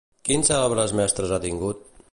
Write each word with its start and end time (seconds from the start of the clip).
Quins 0.29 0.49
cèlebres 0.51 0.95
mestres 1.01 1.35
ha 1.37 1.41
tingut? 1.47 1.87